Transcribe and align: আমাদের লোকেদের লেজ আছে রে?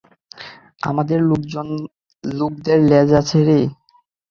আমাদের 0.83 1.19
লোকেদের 2.23 2.79
লেজ 2.89 3.09
আছে 3.19 3.37
রে? 3.47 3.59